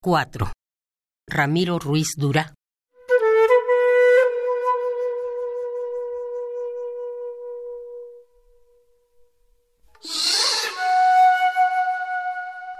4. 0.00 0.52
Ramiro 1.26 1.80
Ruiz 1.80 2.14
Dura. 2.16 2.54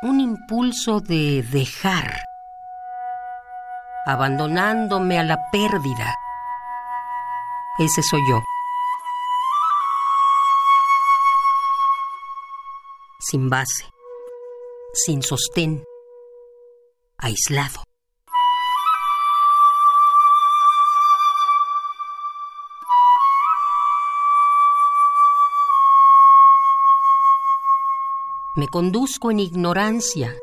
Un 0.02 0.20
impulso 0.20 1.00
de 1.00 1.42
dejar, 1.42 2.20
abandonándome 4.06 5.18
a 5.18 5.24
la 5.24 5.38
pérdida. 5.50 6.14
Ese 7.80 8.00
soy 8.04 8.20
yo. 8.30 8.40
Sin 13.18 13.50
base, 13.50 13.90
sin 14.94 15.20
sostén 15.20 15.87
aislado. 17.18 17.82
Me 28.54 28.66
conduzco 28.66 29.30
en 29.30 29.38
ignorancia. 29.38 30.34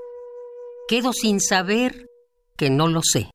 Quedo 0.87 1.11
sin 1.11 1.41
saber 1.41 2.09
que 2.55 2.69
no 2.69 2.87
lo 2.87 3.01
sé. 3.01 3.29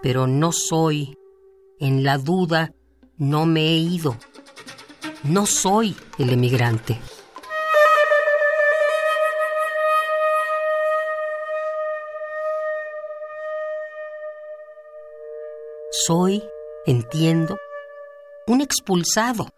Pero 0.00 0.26
no 0.26 0.52
soy, 0.52 1.14
en 1.78 2.04
la 2.04 2.16
duda, 2.16 2.72
no 3.18 3.44
me 3.44 3.68
he 3.68 3.76
ido. 3.76 4.16
No 5.24 5.46
soy 5.46 5.96
el 6.18 6.30
emigrante. 6.30 6.98
Soy, 15.90 16.42
entiendo, 16.86 17.58
un 18.46 18.60
expulsado. 18.60 19.48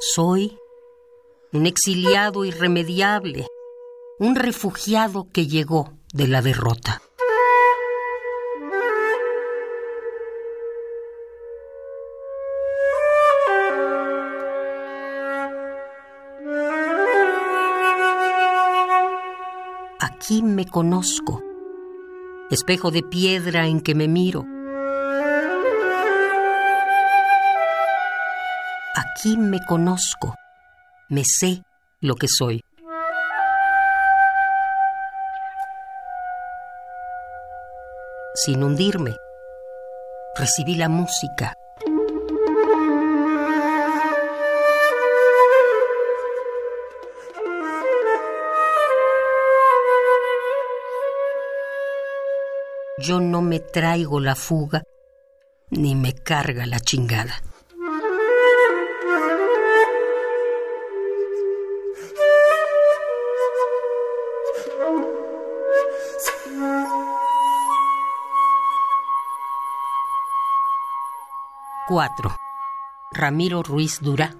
Soy 0.00 0.58
un 1.52 1.66
exiliado 1.66 2.44
irremediable, 2.44 3.46
un 4.18 4.34
refugiado 4.34 5.28
que 5.32 5.46
llegó 5.46 5.94
de 6.12 6.28
la 6.28 6.42
derrota. 6.42 7.00
Aquí 20.00 20.42
me 20.42 20.66
conozco, 20.66 21.42
espejo 22.50 22.90
de 22.90 23.02
piedra 23.02 23.66
en 23.66 23.80
que 23.80 23.94
me 23.94 24.08
miro. 24.08 24.44
Aquí 28.94 29.38
me 29.38 29.64
conozco 29.66 30.37
me 31.08 31.22
sé 31.24 31.62
lo 32.00 32.14
que 32.16 32.26
soy. 32.28 32.62
Sin 38.34 38.62
hundirme, 38.62 39.16
recibí 40.36 40.74
la 40.74 40.88
música. 40.88 41.54
Yo 52.98 53.20
no 53.20 53.40
me 53.42 53.60
traigo 53.60 54.20
la 54.20 54.34
fuga 54.34 54.82
ni 55.70 55.94
me 55.94 56.14
carga 56.14 56.66
la 56.66 56.80
chingada. 56.80 57.42
Cuatro. 71.88 72.36
Ramiro 73.12 73.62
Ruiz 73.62 74.00
Dura. 74.02 74.34